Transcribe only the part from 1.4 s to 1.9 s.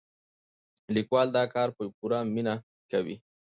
کار په